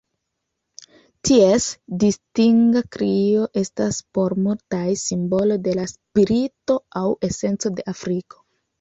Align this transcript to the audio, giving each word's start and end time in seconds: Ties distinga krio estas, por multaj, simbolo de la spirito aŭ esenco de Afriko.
Ties 1.29 1.67
distinga 2.03 2.83
krio 2.97 3.45
estas, 3.63 4.01
por 4.19 4.37
multaj, 4.49 4.83
simbolo 5.05 5.61
de 5.71 5.79
la 5.83 5.89
spirito 5.97 6.83
aŭ 7.05 7.07
esenco 7.33 7.77
de 7.81 7.91
Afriko. 7.97 8.47